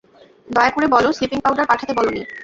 দয়া 0.47 0.71
করে 0.71 0.87
বলো 0.87 1.09
স্লিপিং 1.17 1.39
পাউডার 1.41 1.69
পাঠাতে 1.69 1.93
বলোনি। 1.97 2.21